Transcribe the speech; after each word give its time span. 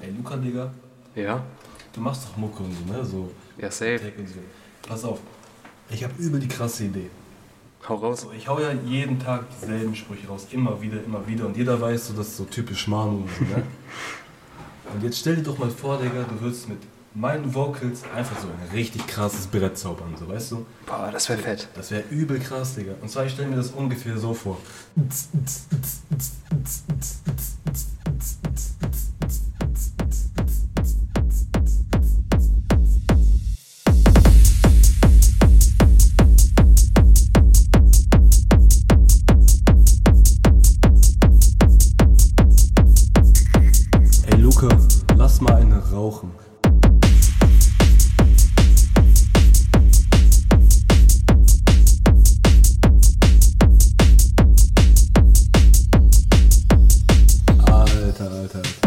Ey, 0.00 0.10
Luca, 0.16 0.36
Digga, 0.36 0.70
Ja? 1.14 1.42
du 1.92 2.00
machst 2.00 2.24
doch 2.28 2.36
Mucke 2.36 2.62
und 2.62 2.72
so, 2.72 2.92
ne? 2.92 3.04
So 3.04 3.30
Ja, 3.58 3.70
safe. 3.70 4.00
So. 4.26 4.88
Pass 4.88 5.04
auf, 5.04 5.18
ich 5.90 6.02
habe 6.04 6.14
übel 6.18 6.40
die 6.40 6.48
krasse 6.48 6.84
Idee. 6.84 7.10
Hau 7.88 7.96
raus. 7.96 8.22
So, 8.22 8.32
ich 8.32 8.46
hau 8.46 8.60
ja 8.60 8.72
jeden 8.84 9.18
Tag 9.18 9.44
dieselben 9.60 9.94
Sprüche 9.94 10.28
raus, 10.28 10.46
immer 10.50 10.80
wieder, 10.80 11.02
immer 11.02 11.26
wieder. 11.26 11.46
Und 11.46 11.56
jeder 11.56 11.80
weiß 11.80 12.08
so, 12.08 12.12
das 12.14 12.28
ist 12.28 12.36
so 12.36 12.44
typisch 12.44 12.86
Manu 12.88 13.22
und 13.22 13.28
so, 13.38 13.44
ne? 13.44 13.62
Und 14.92 15.04
jetzt 15.04 15.18
stell 15.20 15.36
dir 15.36 15.42
doch 15.44 15.56
mal 15.56 15.70
vor, 15.70 15.98
Digga, 15.98 16.24
du 16.24 16.40
würdest 16.40 16.68
mit 16.68 16.78
meinen 17.14 17.54
Vocals 17.54 18.02
einfach 18.14 18.36
so 18.40 18.48
ein 18.48 18.68
richtig 18.72 19.06
krasses 19.06 19.46
Brett 19.46 19.78
zaubern, 19.78 20.14
so, 20.18 20.28
weißt 20.28 20.50
du? 20.50 20.66
Boah, 20.84 21.10
das 21.12 21.28
wäre 21.28 21.38
fett. 21.38 21.68
Das 21.76 21.92
wäre 21.92 22.02
übel 22.10 22.40
krass, 22.40 22.74
Digga. 22.74 22.94
Und 23.00 23.08
zwar, 23.08 23.24
ich 23.24 23.32
stelle 23.32 23.48
mir 23.50 23.56
das 23.56 23.70
ungefähr 23.70 24.18
so 24.18 24.34
vor. 24.34 24.58
Lass 45.30 45.40
mal 45.40 45.54
eine 45.54 45.78
rauchen. 45.90 46.32
Alter, 57.64 58.30
Alter, 58.30 58.30
Alter. 58.32 58.79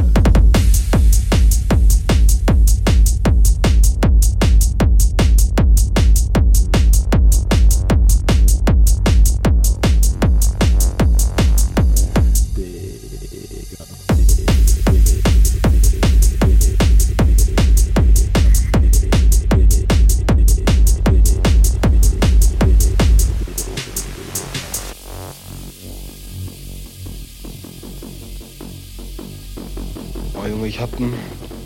Oh 30.44 30.48
Junge, 30.48 30.68
ich 30.68 30.80
hab 30.80 30.94
einen 30.98 31.14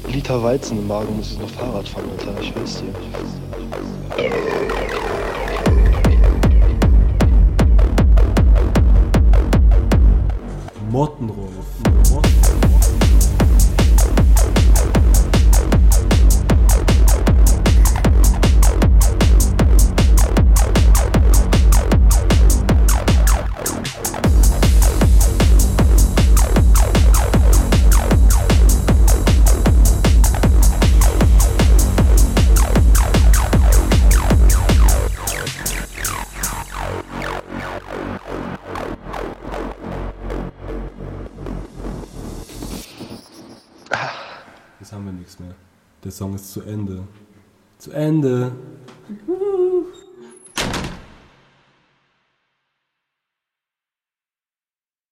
Liter 0.08 0.44
Weizen 0.44 0.78
im 0.78 0.88
Magen 0.88 1.18
muss 1.18 1.32
jetzt 1.32 1.42
noch 1.42 1.50
Fahrrad 1.50 1.88
fahren, 1.88 2.06
Alter. 2.12 2.40
Ich 2.42 2.56
weiß 2.56 2.84
dir. 2.84 2.94
Mottenrohr. 10.92 11.48
jetzt 44.88 44.94
haben 44.94 45.06
wir 45.06 45.12
nichts 45.12 45.38
mehr. 45.38 45.54
Der 46.02 46.12
Song 46.12 46.34
ist 46.34 46.50
zu 46.54 46.62
Ende. 46.62 47.04
Zu 47.78 47.92
Ende! 47.92 48.54
Mhm. 49.10 49.37